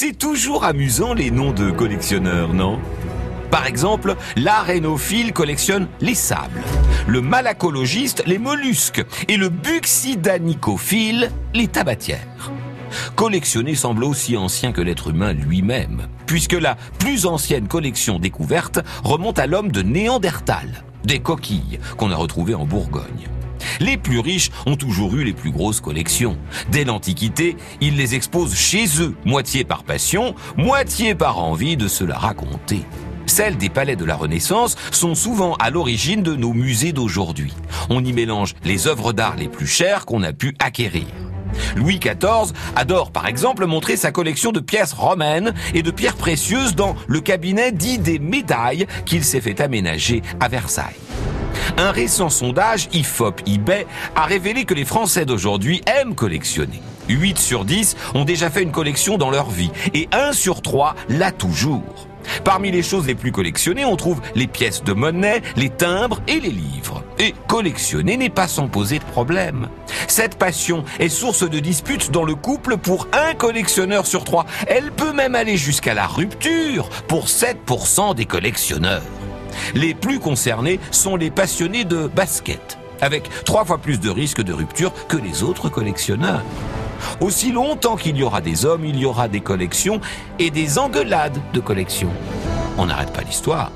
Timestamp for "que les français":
54.64-55.24